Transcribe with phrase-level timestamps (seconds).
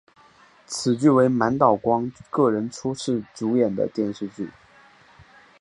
[0.65, 4.49] 此剧为满岛光个人初次主演的电视剧。